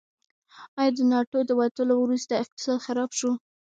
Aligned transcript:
آیا 0.79 0.91
د 0.97 0.99
ناټو 1.11 1.39
د 1.47 1.51
وتلو 1.59 1.95
وروسته 1.99 2.33
اقتصاد 2.43 2.83
خراب 2.85 3.09
شو؟ 3.19 3.31